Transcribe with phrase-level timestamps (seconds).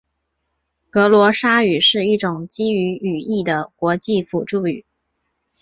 [0.89, 4.83] 格罗沙语是一种基于语义的国际辅助语。